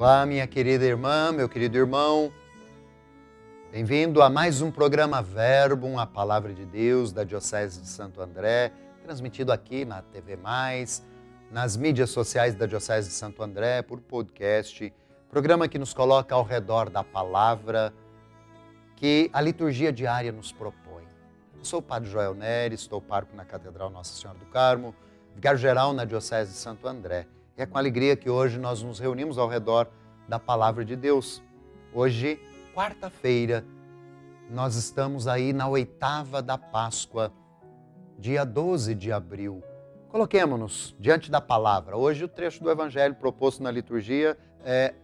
[0.00, 2.32] Olá, minha querida irmã, meu querido irmão.
[3.72, 8.70] Bem-vindo a mais um programa Verbo, a palavra de Deus da Diocese de Santo André,
[9.02, 11.02] transmitido aqui na TV Mais,
[11.50, 14.94] nas mídias sociais da Diocese de Santo André, por podcast.
[15.28, 17.92] Programa que nos coloca ao redor da palavra
[18.94, 21.02] que a liturgia diária nos propõe.
[21.58, 24.94] Eu sou o Padre Joel Neres, estou parco na Catedral Nossa Senhora do Carmo,
[25.34, 27.26] vigário-geral na Diocese de Santo André.
[27.58, 29.90] É com alegria que hoje nós nos reunimos ao redor
[30.28, 31.42] da palavra de Deus.
[31.92, 32.40] Hoje,
[32.72, 33.64] quarta-feira,
[34.48, 37.32] nós estamos aí na oitava da Páscoa,
[38.16, 39.60] dia 12 de abril.
[40.08, 41.96] Coloquemos-nos diante da palavra.
[41.96, 44.94] Hoje, o trecho do Evangelho proposto na liturgia é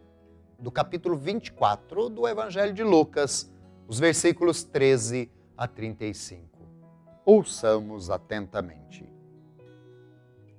[0.56, 3.52] do capítulo 24 do Evangelho de Lucas,
[3.88, 6.48] os versículos 13 a 35.
[7.24, 9.12] Ouçamos atentamente.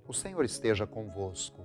[0.05, 1.64] O Senhor esteja convosco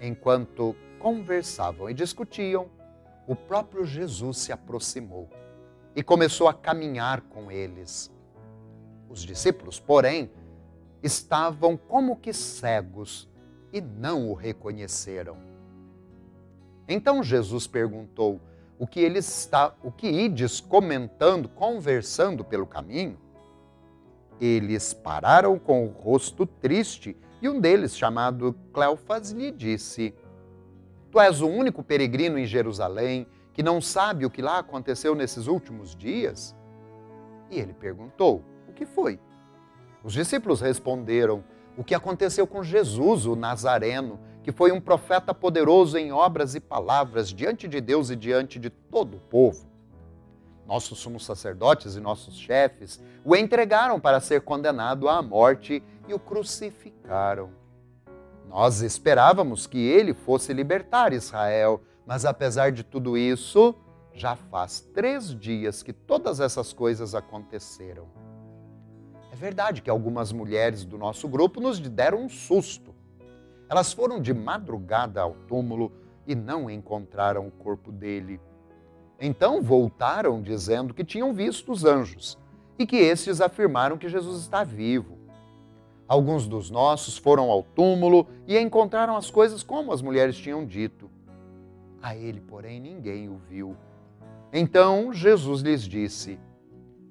[0.00, 2.68] enquanto conversavam e discutiam,
[3.26, 5.28] o próprio Jesus se aproximou
[5.94, 8.10] e começou a caminhar com eles.
[9.08, 10.30] Os discípulos, porém,
[11.02, 13.28] estavam como que cegos
[13.72, 15.36] e não o reconheceram.
[16.88, 18.40] Então Jesus perguntou:
[18.78, 23.18] "O que eles está, o que ides comentando, conversando pelo caminho?"
[24.40, 30.14] Eles pararam com o rosto triste, e um deles, chamado Cleofas, lhe disse:
[31.10, 35.46] Tu és o único peregrino em Jerusalém que não sabe o que lá aconteceu nesses
[35.46, 36.54] últimos dias?
[37.50, 39.18] E ele perguntou: O que foi?
[40.04, 41.42] Os discípulos responderam:
[41.76, 46.60] O que aconteceu com Jesus, o Nazareno, que foi um profeta poderoso em obras e
[46.60, 49.68] palavras diante de Deus e diante de todo o povo.
[50.66, 56.18] Nossos sumos sacerdotes e nossos chefes o entregaram para ser condenado à morte e o
[56.18, 57.50] crucificaram.
[58.48, 63.74] Nós esperávamos que ele fosse libertar Israel, mas apesar de tudo isso,
[64.12, 68.08] já faz três dias que todas essas coisas aconteceram.
[69.32, 72.92] É verdade que algumas mulheres do nosso grupo nos deram um susto.
[73.68, 75.92] Elas foram de madrugada ao túmulo
[76.26, 78.40] e não encontraram o corpo dele.
[79.20, 82.36] Então voltaram dizendo que tinham visto os anjos
[82.76, 85.19] e que estes afirmaram que Jesus está vivo.
[86.10, 91.08] Alguns dos nossos foram ao túmulo e encontraram as coisas como as mulheres tinham dito.
[92.02, 93.76] A ele, porém, ninguém o viu.
[94.52, 96.36] Então Jesus lhes disse: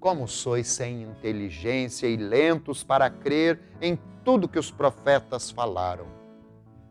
[0.02, 6.08] Como sois sem inteligência e lentos para crer em tudo que os profetas falaram?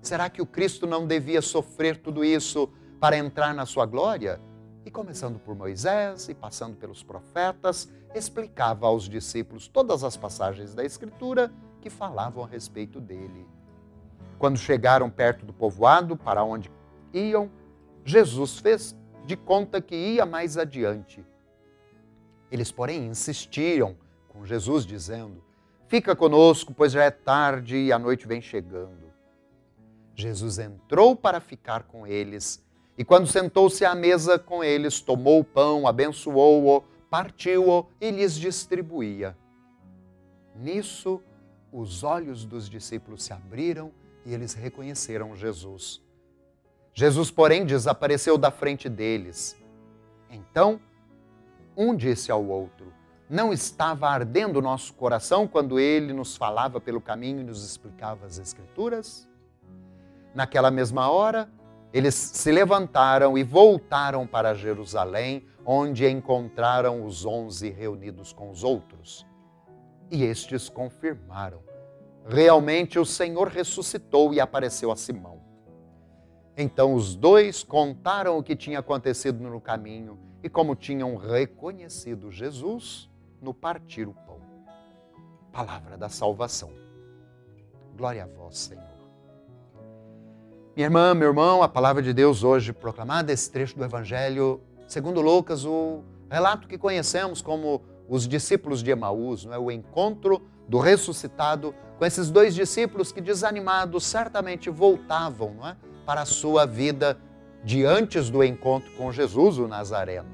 [0.00, 4.40] Será que o Cristo não devia sofrer tudo isso para entrar na sua glória?
[4.82, 10.82] E começando por Moisés e passando pelos profetas, explicava aos discípulos todas as passagens da
[10.82, 13.46] Escritura que falavam a respeito dele.
[14.38, 16.70] Quando chegaram perto do povoado para onde
[17.12, 17.50] iam,
[18.04, 21.24] Jesus fez de conta que ia mais adiante.
[22.50, 23.96] Eles, porém, insistiram
[24.28, 25.42] com Jesus, dizendo:
[25.86, 29.08] Fica conosco, pois já é tarde e a noite vem chegando.
[30.14, 32.64] Jesus entrou para ficar com eles
[32.98, 39.36] e, quando sentou-se à mesa com eles, tomou o pão, abençoou-o, partiu-o e lhes distribuía.
[40.56, 41.22] Nisso,
[41.72, 43.92] os olhos dos discípulos se abriram
[44.24, 46.02] e eles reconheceram Jesus.
[46.94, 49.56] Jesus, porém, desapareceu da frente deles.
[50.30, 50.80] Então,
[51.76, 52.92] um disse ao outro:
[53.30, 58.26] Não estava ardendo o nosso coração quando ele nos falava pelo caminho e nos explicava
[58.26, 59.28] as Escrituras?
[60.34, 61.48] Naquela mesma hora,
[61.92, 69.27] eles se levantaram e voltaram para Jerusalém, onde encontraram os onze reunidos com os outros.
[70.10, 71.62] E estes confirmaram:
[72.26, 75.40] realmente o Senhor ressuscitou e apareceu a Simão.
[76.56, 83.08] Então os dois contaram o que tinha acontecido no caminho e como tinham reconhecido Jesus
[83.40, 84.40] no partir o pão.
[85.52, 86.70] Palavra da salvação.
[87.96, 88.84] Glória a vós, Senhor.
[90.74, 95.20] Minha irmã, meu irmão, a palavra de Deus hoje proclamada, esse trecho do Evangelho, segundo
[95.20, 99.58] Lucas, o relato que conhecemos como os discípulos de Emaús, não é?
[99.58, 105.76] o encontro do ressuscitado com esses dois discípulos que, desanimados, certamente voltavam não é?
[106.06, 107.18] para a sua vida
[107.62, 110.28] de antes do encontro com Jesus, o Nazareno.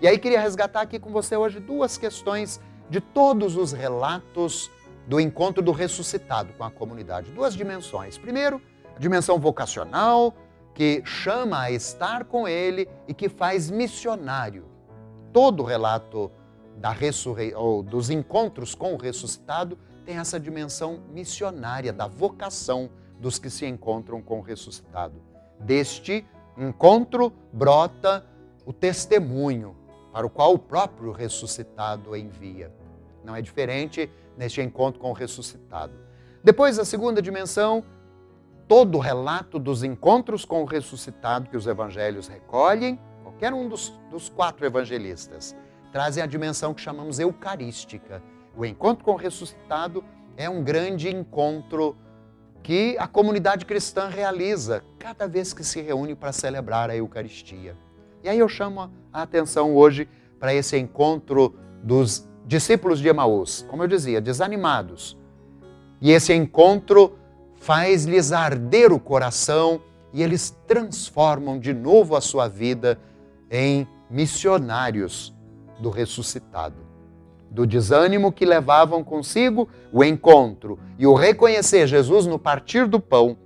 [0.00, 4.70] E aí queria resgatar aqui com você hoje duas questões de todos os relatos
[5.06, 7.30] do encontro do ressuscitado com a comunidade.
[7.32, 8.16] Duas dimensões.
[8.16, 8.60] Primeiro,
[8.96, 10.34] a dimensão vocacional,
[10.74, 14.64] que chama a estar com ele e que faz missionário.
[15.32, 16.30] Todo relato
[16.78, 22.88] da ressurrei ou dos encontros com o ressuscitado tem essa dimensão missionária da vocação
[23.18, 25.20] dos que se encontram com o ressuscitado.
[25.58, 26.24] Deste
[26.56, 28.24] encontro brota
[28.64, 29.76] o testemunho
[30.12, 32.72] para o qual o próprio ressuscitado envia.
[33.24, 35.92] Não é diferente neste encontro com o ressuscitado.
[36.42, 37.84] Depois, a segunda dimensão,
[38.68, 43.92] todo o relato dos encontros com o ressuscitado que os evangelhos recolhem, qualquer um dos,
[44.10, 45.56] dos quatro evangelistas,
[45.92, 48.22] trazem a dimensão que chamamos eucarística.
[48.56, 50.04] O encontro com o ressuscitado
[50.36, 51.96] é um grande encontro
[52.62, 57.76] que a comunidade cristã realiza cada vez que se reúne para celebrar a Eucaristia.
[58.22, 60.08] E aí eu chamo a atenção hoje
[60.38, 65.16] para esse encontro dos discípulos de Emaús, como eu dizia, desanimados.
[66.00, 67.16] E esse encontro
[67.56, 69.80] faz-lhes arder o coração
[70.12, 72.98] e eles transformam de novo a sua vida
[73.50, 75.34] em missionários
[75.78, 76.88] do ressuscitado
[77.50, 83.36] do desânimo que levavam consigo o encontro e o reconhecer Jesus no partir do pão,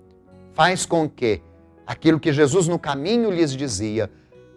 [0.53, 1.41] faz com que
[1.87, 4.11] aquilo que Jesus no caminho lhes dizia,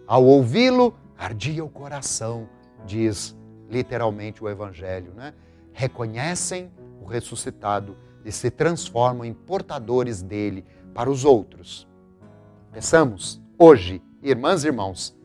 [0.06, 2.48] ao ouvi-lo, ardia o coração,
[2.84, 3.36] diz
[3.70, 5.12] literalmente o Evangelho.
[5.14, 5.32] Né?
[5.72, 6.70] Reconhecem
[7.00, 11.86] o ressuscitado e se transformam em portadores dele para os outros.
[12.72, 15.15] Peçamos hoje, irmãs e irmãos,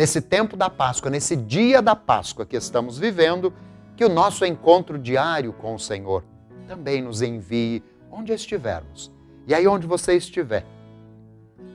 [0.00, 3.52] nesse tempo da Páscoa, nesse dia da Páscoa que estamos vivendo,
[3.94, 6.24] que o nosso encontro diário com o Senhor
[6.66, 9.12] também nos envie onde estivermos.
[9.46, 10.64] E aí, onde você estiver,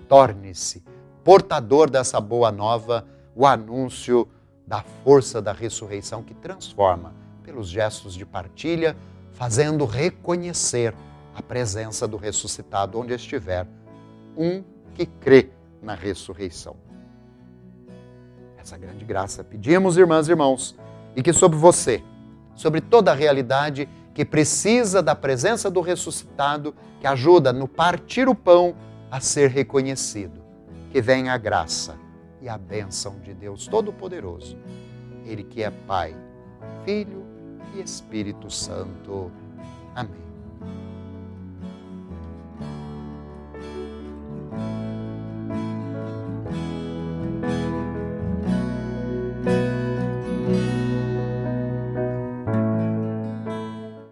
[0.10, 0.83] torne-se
[1.24, 3.06] portador dessa boa nova,
[3.36, 4.27] o anúncio
[4.66, 7.13] da força da ressurreição que transforma
[7.44, 8.98] pelos gestos de partilha,
[9.33, 10.95] fazendo reconhecer
[11.36, 13.68] a presença do ressuscitado onde estiver,
[14.36, 14.63] um
[14.95, 16.75] que crê na ressurreição
[18.66, 19.44] essa grande graça.
[19.44, 20.76] Pedimos, irmãs e irmãos,
[21.16, 22.04] e que sobre você,
[22.56, 28.34] sobre toda a realidade que precisa da presença do ressuscitado, que ajuda no partir o
[28.34, 28.76] pão
[29.12, 30.42] a ser reconhecido,
[30.92, 31.96] que venha a graça
[32.42, 34.58] e a bênção de Deus Todo-Poderoso,
[35.26, 36.16] Ele que é Pai,
[36.84, 37.24] Filho
[37.76, 39.32] e Espírito Santo.
[39.94, 40.35] Amém.